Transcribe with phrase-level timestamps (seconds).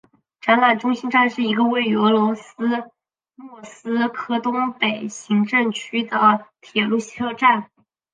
[0.41, 2.55] 展览中心站是一个位于俄罗斯
[3.35, 7.69] 莫斯科东北行政区的铁路车站。